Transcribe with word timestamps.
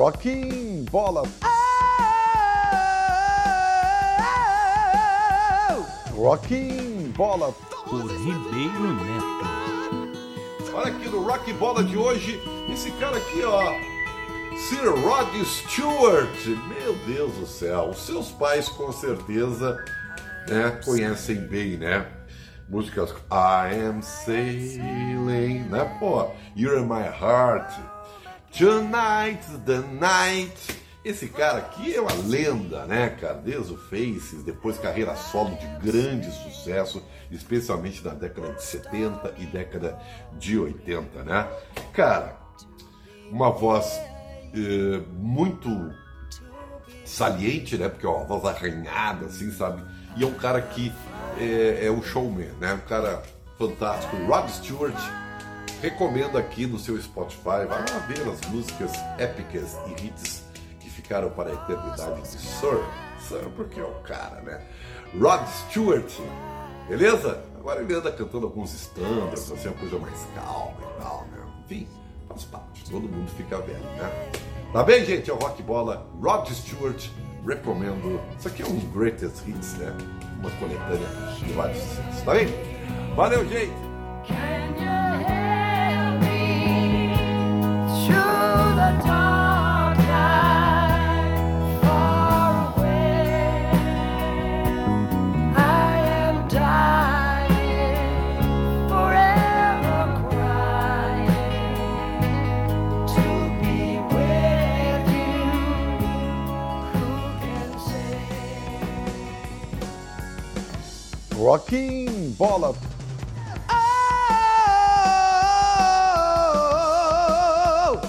Rocking 0.00 0.86
Bola. 0.90 1.24
Rocking 6.14 7.12
Bola. 7.14 7.52
Por 7.84 8.06
Ribeiro 8.06 8.94
Neto. 8.94 10.72
Olha 10.72 10.86
aqui 10.86 11.06
no 11.06 11.22
Rock 11.22 11.52
Bola 11.52 11.84
de 11.84 11.98
hoje, 11.98 12.40
esse 12.72 12.90
cara 12.92 13.18
aqui, 13.18 13.42
ó. 13.44 13.74
Sir 14.56 14.88
Rod 14.88 15.44
Stewart. 15.44 16.46
Meu 16.46 16.94
Deus 17.06 17.34
do 17.34 17.46
céu. 17.46 17.90
Os 17.90 17.98
seus 17.98 18.30
pais 18.30 18.70
com 18.70 18.90
certeza 18.92 19.76
né, 20.48 20.80
conhecem 20.82 21.46
bem, 21.46 21.76
né? 21.76 22.06
Músicas 22.70 23.10
I 23.30 23.74
am 23.86 24.00
sailing, 24.00 25.64
né? 25.68 25.94
Pô, 26.00 26.30
You're 26.56 26.80
in 26.80 26.86
my 26.86 27.02
heart. 27.02 27.70
Tonight's 28.56 29.58
the 29.64 29.78
night. 29.92 30.80
Esse 31.02 31.28
cara 31.28 31.58
aqui 31.58 31.94
é 31.94 32.00
uma 32.00 32.12
lenda, 32.12 32.84
né, 32.84 33.08
cara? 33.08 33.34
Desde 33.34 33.72
o 33.72 33.76
Faces, 33.76 34.42
depois 34.44 34.78
carreira 34.78 35.16
solo 35.16 35.56
de 35.56 35.66
grande 35.90 36.30
sucesso, 36.30 37.02
especialmente 37.30 38.04
na 38.04 38.12
década 38.12 38.52
de 38.52 38.62
70 38.62 39.34
e 39.38 39.46
década 39.46 39.98
de 40.38 40.58
80, 40.58 41.22
né? 41.24 41.48
Cara, 41.94 42.38
uma 43.30 43.50
voz 43.50 43.98
eh, 44.54 45.00
muito 45.16 45.70
saliente, 47.04 47.78
né? 47.78 47.88
Porque 47.88 48.04
é 48.04 48.08
uma 48.08 48.24
voz 48.24 48.44
arranhada, 48.44 49.26
assim, 49.26 49.50
sabe? 49.52 49.82
E 50.16 50.22
é 50.22 50.26
um 50.26 50.34
cara 50.34 50.60
que 50.60 50.92
é, 51.38 51.86
é 51.86 51.90
um 51.90 52.02
showman, 52.02 52.50
né? 52.60 52.74
Um 52.74 52.88
cara 52.88 53.22
fantástico. 53.58 54.16
Rod 54.26 54.48
Stewart, 54.50 54.96
recomendo 55.80 56.36
aqui 56.36 56.66
no 56.66 56.78
seu 56.78 57.00
Spotify, 57.00 57.66
vai 57.66 57.68
lá 57.68 57.98
ver 58.06 58.20
as 58.28 58.40
músicas 58.50 58.92
épicas 59.18 59.76
e 59.86 60.06
hits 60.06 60.44
que 60.78 60.90
ficaram 60.90 61.30
para 61.30 61.50
a 61.50 61.54
eternidade 61.54 62.22
de 62.22 62.28
Sir. 62.28 62.84
Sir, 63.20 63.48
porque 63.56 63.80
é 63.80 63.84
o 63.84 63.94
cara, 64.02 64.40
né? 64.42 64.60
Rod 65.18 65.46
Stewart, 65.46 66.10
beleza? 66.88 67.42
Agora 67.58 67.82
ele 67.82 67.94
anda 67.94 68.12
cantando 68.12 68.46
alguns 68.46 68.72
standards, 68.72 69.50
assim, 69.50 69.68
uma 69.68 69.76
coisa 69.76 69.98
mais 69.98 70.26
calma 70.34 70.76
e 70.80 71.02
tal, 71.02 71.26
né? 71.32 71.38
Enfim, 71.64 71.88
faz 72.28 72.44
parte, 72.44 72.84
todo 72.90 73.08
mundo 73.08 73.30
fica 73.36 73.58
velho, 73.58 73.78
né? 73.78 74.30
Tá 74.72 74.82
bem, 74.82 75.04
gente? 75.04 75.30
É 75.30 75.32
o 75.32 75.36
Rock 75.36 75.62
Bola, 75.62 76.06
Rod 76.22 76.48
Stewart, 76.48 77.08
recomendo. 77.46 78.20
Isso 78.38 78.48
aqui 78.48 78.62
é 78.62 78.66
um 78.66 78.78
greatest 78.92 79.46
hits, 79.46 79.74
né? 79.74 79.92
Uma 80.38 80.50
coletânea 80.52 81.08
de 81.38 81.52
vários 81.52 81.78
sucessos, 81.78 82.22
tá 82.22 82.32
bem? 82.32 82.48
Valeu, 83.14 83.46
gente! 83.48 84.89
Rocking 111.40 112.34
Bola. 112.36 112.74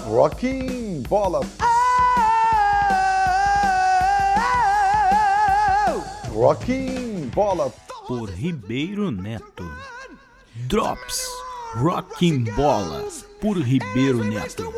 Rocking 0.06 1.02
Bola. 1.08 1.40
Rocking 6.34 7.30
Bola. 7.30 7.72
Por 8.06 8.28
Ribeiro 8.28 9.10
Neto. 9.10 9.64
Drops. 10.68 11.26
Rocking 11.76 12.44
Bola. 12.54 13.02
Por 13.40 13.56
Ribeiro 13.56 14.22
Neto. 14.22 14.70